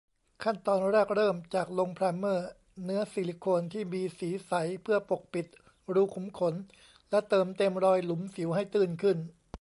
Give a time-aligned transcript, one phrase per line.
[0.43, 2.47] ขั้นตอนแรกเริ่มจากลงไพรเมอร์
[2.83, 5.45] เนื้อซิลิโคนที่มีสีใสเพื่อปกปิด
[5.93, 6.53] รูขุมขน
[7.09, 9.17] และเติมเต็มรอยหลุมสิวให้ตื้นขึ้น